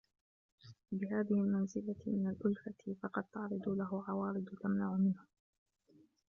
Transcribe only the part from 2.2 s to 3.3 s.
الْأُلْفَةِ فَقَدْ